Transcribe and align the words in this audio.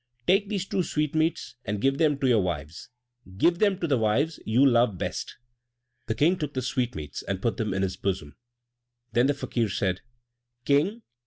take 0.25 0.49
these 0.49 0.65
two 0.65 0.81
sweetmeats 0.81 1.57
and 1.63 1.79
give 1.79 1.99
them 1.99 2.17
to 2.17 2.27
your 2.27 2.41
wives; 2.41 2.89
give 3.37 3.59
them 3.59 3.77
to 3.77 3.85
the 3.85 3.99
wives 3.99 4.39
you 4.47 4.65
love 4.65 4.97
best." 4.97 5.37
The 6.07 6.15
King 6.15 6.39
took 6.39 6.55
the 6.55 6.63
sweetmeats 6.63 7.21
and 7.21 7.39
put 7.39 7.57
them 7.57 7.71
in 7.71 7.83
his 7.83 7.97
bosom. 7.97 8.35
Then 9.11 9.27
the 9.27 9.35
Fakir 9.35 9.69
said, 9.69 10.01
"King! 10.65 11.03